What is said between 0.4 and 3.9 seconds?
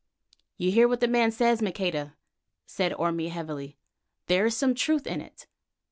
"You hear what the man says, Maqueda?" said Orme heavily.